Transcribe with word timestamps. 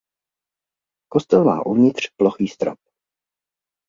Kostel 1.11 1.43
má 1.43 1.65
uvnitř 1.65 2.09
plochý 2.17 2.47
strop. 2.47 2.79